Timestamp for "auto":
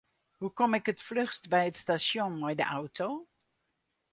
2.79-3.07